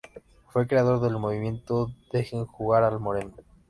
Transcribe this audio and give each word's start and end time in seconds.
Fue 0.49 0.65
creador 0.65 0.99
del 0.99 1.19
movimiento 1.19 1.91
"Dejen 2.11 2.47
jugar 2.47 2.81
al 2.83 2.99
Moreno". 2.99 3.35